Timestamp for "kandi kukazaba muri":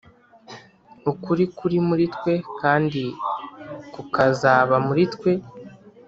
2.61-5.03